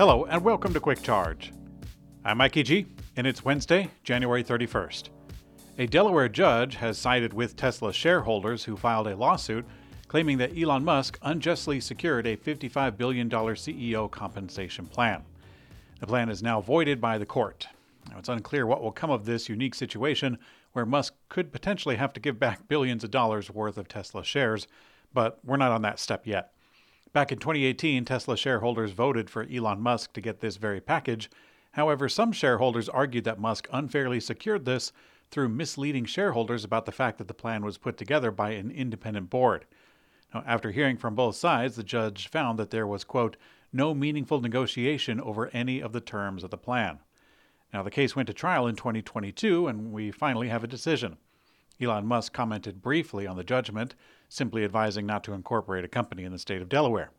[0.00, 1.52] Hello, and welcome to Quick Charge.
[2.24, 2.86] I'm Mikey G,
[3.18, 5.10] and it's Wednesday, January 31st.
[5.76, 9.66] A Delaware judge has sided with Tesla shareholders who filed a lawsuit
[10.08, 15.22] claiming that Elon Musk unjustly secured a $55 billion CEO compensation plan.
[16.00, 17.68] The plan is now voided by the court.
[18.10, 20.38] Now, it's unclear what will come of this unique situation
[20.72, 24.66] where Musk could potentially have to give back billions of dollars worth of Tesla shares,
[25.12, 26.54] but we're not on that step yet.
[27.12, 31.28] Back in 2018, Tesla shareholders voted for Elon Musk to get this very package.
[31.72, 34.92] However, some shareholders argued that Musk unfairly secured this
[35.32, 39.28] through misleading shareholders about the fact that the plan was put together by an independent
[39.28, 39.66] board.
[40.32, 43.36] Now, after hearing from both sides, the judge found that there was, quote,
[43.72, 47.00] no meaningful negotiation over any of the terms of the plan.
[47.72, 51.16] Now, the case went to trial in 2022, and we finally have a decision.
[51.80, 53.94] Elon Musk commented briefly on the judgment,
[54.28, 57.10] simply advising not to incorporate a company in the state of Delaware.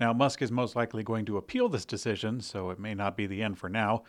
[0.00, 3.26] Now, Musk is most likely going to appeal this decision, so it may not be
[3.26, 4.02] the end for now.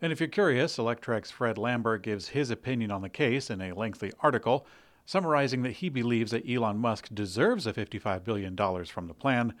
[0.00, 3.74] And if you're curious, Electrek's Fred Lambert gives his opinion on the case in a
[3.74, 4.66] lengthy article,
[5.04, 9.54] summarizing that he believes that Elon Musk deserves a $55 billion from the plan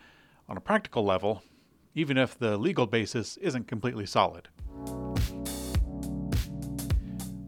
[0.48, 1.42] on a practical level,
[1.94, 4.48] even if the legal basis isn't completely solid.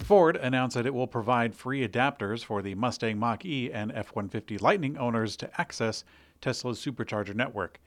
[0.08, 4.16] Ford announced that it will provide free adapters for the Mustang Mach E and F
[4.16, 6.02] 150 Lightning owners to access
[6.40, 7.78] Tesla's supercharger network.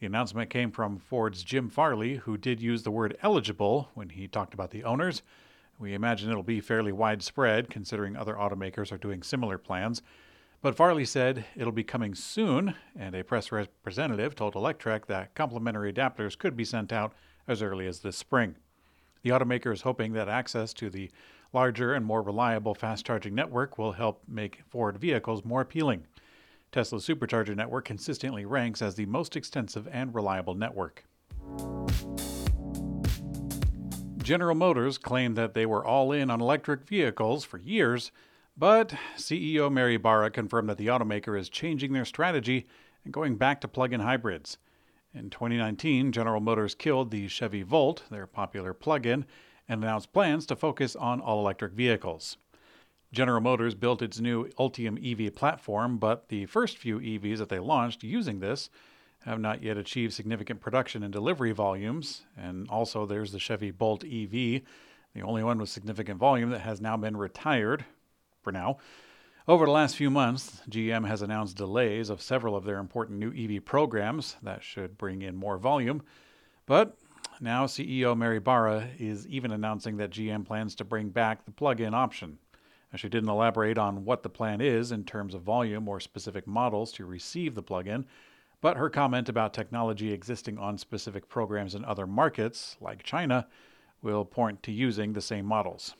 [0.00, 4.26] The announcement came from Ford's Jim Farley, who did use the word eligible when he
[4.26, 5.22] talked about the owners.
[5.78, 10.02] We imagine it'll be fairly widespread, considering other automakers are doing similar plans.
[10.60, 15.92] But Farley said it'll be coming soon, and a press representative told Electrek that complimentary
[15.92, 17.12] adapters could be sent out
[17.46, 18.56] as early as this spring.
[19.22, 21.10] The automaker is hoping that access to the
[21.52, 26.06] larger and more reliable fast charging network will help make Ford vehicles more appealing.
[26.70, 31.04] Tesla's supercharger network consistently ranks as the most extensive and reliable network.
[34.18, 38.12] General Motors claimed that they were all in on electric vehicles for years,
[38.58, 42.66] but CEO Mary Barra confirmed that the automaker is changing their strategy
[43.04, 44.58] and going back to plug in hybrids.
[45.14, 49.24] In 2019, General Motors killed the Chevy Volt, their popular plug in,
[49.68, 52.36] and announced plans to focus on all electric vehicles.
[53.12, 57.58] General Motors built its new Ultium EV platform, but the first few EVs that they
[57.58, 58.68] launched using this
[59.24, 62.22] have not yet achieved significant production and delivery volumes.
[62.36, 66.80] And also, there's the Chevy Bolt EV, the only one with significant volume that has
[66.80, 67.84] now been retired
[68.42, 68.78] for now.
[69.46, 73.32] Over the last few months, GM has announced delays of several of their important new
[73.32, 76.02] EV programs that should bring in more volume.
[76.66, 76.98] But
[77.40, 81.80] now, CEO Mary Barra is even announcing that GM plans to bring back the plug
[81.80, 82.38] in option.
[82.96, 86.90] She didn't elaborate on what the plan is in terms of volume or specific models
[86.92, 88.06] to receive the plug in,
[88.60, 93.46] but her comment about technology existing on specific programs in other markets, like China,
[94.02, 95.94] will point to using the same models.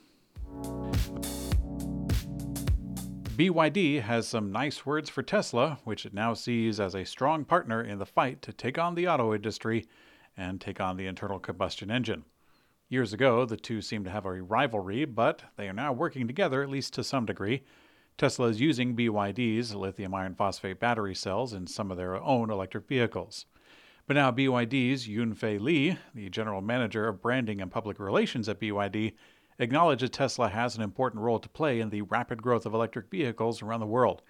[3.37, 7.81] BYD has some nice words for Tesla, which it now sees as a strong partner
[7.81, 9.85] in the fight to take on the auto industry
[10.39, 12.23] and take on the internal combustion engine.
[12.87, 16.63] Years ago, the two seemed to have a rivalry, but they are now working together,
[16.63, 17.63] at least to some degree.
[18.17, 22.87] Tesla is using BYD's lithium iron phosphate battery cells in some of their own electric
[22.87, 23.45] vehicles.
[24.07, 29.13] But now BYD's Yunfei Li, the general manager of branding and public relations at BYD,
[29.59, 33.11] acknowledged that Tesla has an important role to play in the rapid growth of electric
[33.11, 34.23] vehicles around the world.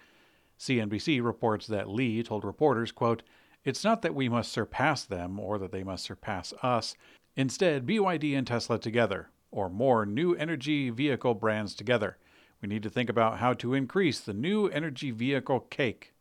[0.58, 3.22] CNBC reports that Li told reporters, quote,
[3.64, 6.94] it's not that we must surpass them or that they must surpass us.
[7.36, 12.16] Instead, BYD and Tesla together, or more new energy vehicle brands together.
[12.62, 16.14] We need to think about how to increase the new energy vehicle cake.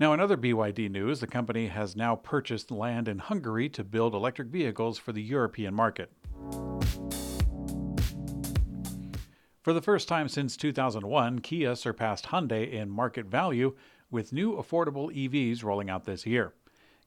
[0.00, 4.14] Now, in other BYD news, the company has now purchased land in Hungary to build
[4.14, 6.12] electric vehicles for the European market.
[9.62, 13.74] For the first time since 2001, Kia surpassed Hyundai in market value
[14.10, 16.54] with new affordable EVs rolling out this year.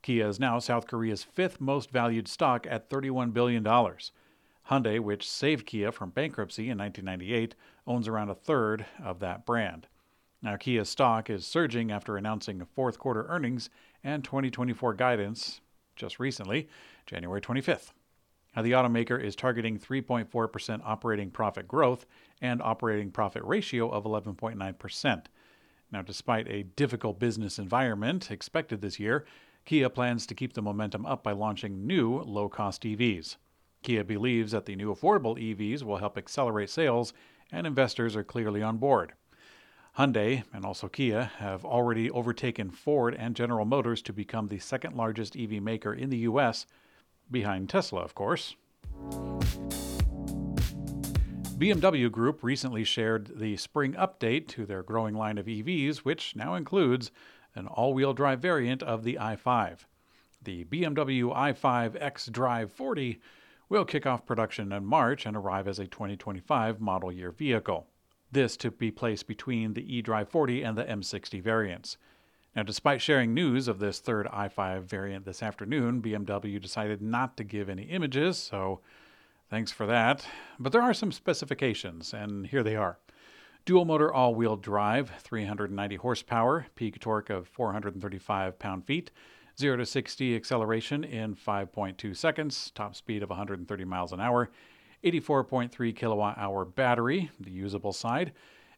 [0.01, 3.63] Kia is now South Korea's fifth most valued stock at $31 billion.
[3.63, 7.55] Hyundai, which saved Kia from bankruptcy in 1998,
[7.85, 9.87] owns around a third of that brand.
[10.41, 13.69] Now, Kia's stock is surging after announcing fourth quarter earnings
[14.03, 15.61] and 2024 guidance
[15.95, 16.67] just recently,
[17.05, 17.91] January 25th.
[18.55, 22.05] Now, the automaker is targeting 3.4% operating profit growth
[22.41, 25.25] and operating profit ratio of 11.9%.
[25.91, 29.25] Now, despite a difficult business environment expected this year,
[29.65, 33.35] Kia plans to keep the momentum up by launching new low cost EVs.
[33.83, 37.13] Kia believes that the new affordable EVs will help accelerate sales,
[37.51, 39.13] and investors are clearly on board.
[39.97, 44.95] Hyundai and also Kia have already overtaken Ford and General Motors to become the second
[44.95, 46.65] largest EV maker in the U.S.
[47.29, 48.55] behind Tesla, of course.
[51.61, 56.55] BMW Group recently shared the spring update to their growing line of EVs, which now
[56.55, 57.11] includes
[57.53, 59.85] an all wheel drive variant of the i5.
[60.41, 63.21] The BMW i5 X Drive 40
[63.69, 67.85] will kick off production in March and arrive as a 2025 model year vehicle.
[68.31, 71.95] This to be placed between the eDrive 40 and the M60 variants.
[72.55, 77.43] Now, despite sharing news of this third i5 variant this afternoon, BMW decided not to
[77.43, 78.81] give any images, so
[79.51, 80.25] thanks for that.
[80.57, 82.97] But there are some specifications, and here they are.
[83.65, 89.11] Dual motor all wheel drive, 390 horsepower, peak torque of 435 pound feet,
[89.59, 94.49] 0 to 60 acceleration in 5.2 seconds, top speed of 130 miles an hour,
[95.03, 98.31] 84.3 kilowatt hour battery, the usable side,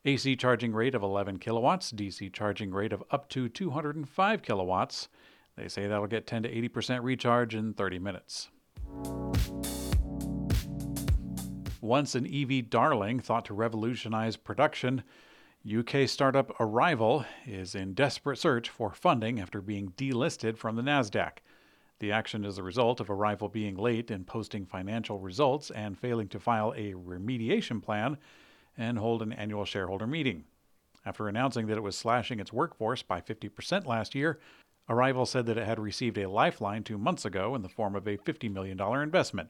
[0.03, 5.07] AC charging rate of 11 kilowatts, DC charging rate of up to 205 kilowatts.
[5.55, 8.49] They say that'll get 10 to 80% recharge in 30 minutes.
[11.83, 15.03] Once an EV darling thought to revolutionize production,
[15.69, 21.39] UK startup Arrival is in desperate search for funding after being delisted from the NASDAQ.
[21.99, 26.29] The action is a result of Arrival being late in posting financial results and failing
[26.29, 28.15] to file a remediation plan
[28.77, 30.45] and hold an annual shareholder meeting.
[31.05, 34.39] After announcing that it was slashing its workforce by 50% last year,
[34.87, 38.07] Arrival said that it had received a lifeline two months ago in the form of
[38.07, 39.49] a $50 million investment.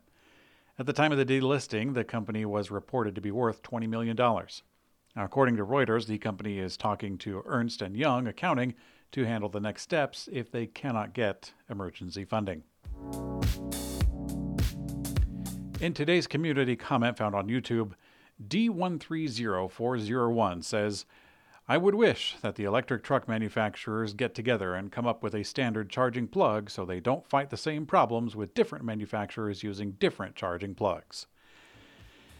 [0.79, 4.17] At the time of the delisting, the company was reported to be worth $20 million.
[5.15, 8.73] According to Reuters, the company is talking to Ernst & Young Accounting
[9.11, 12.63] to handle the next steps if they cannot get emergency funding.
[15.79, 17.91] In today's community comment found on YouTube,
[18.47, 21.05] D130401 says,
[21.65, 25.43] I would wish that the electric truck manufacturers get together and come up with a
[25.43, 30.35] standard charging plug so they don't fight the same problems with different manufacturers using different
[30.35, 31.27] charging plugs.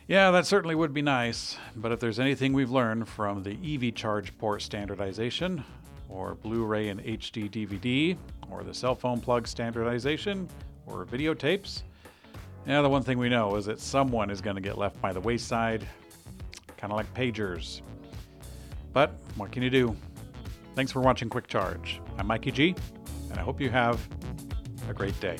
[0.09, 3.95] Yeah, that certainly would be nice, but if there's anything we've learned from the EV
[3.95, 5.63] charge port standardization,
[6.09, 8.17] or Blu ray and HD DVD,
[8.51, 10.49] or the cell phone plug standardization,
[10.85, 11.83] or videotapes,
[12.67, 15.13] yeah, the one thing we know is that someone is going to get left by
[15.13, 15.87] the wayside,
[16.75, 17.81] kind of like pagers.
[18.93, 19.95] But what can you do?
[20.75, 21.99] Thanks for watching Quick Charge.
[22.17, 22.75] I'm Mikey G,
[23.29, 24.07] and I hope you have
[24.87, 25.37] a great day.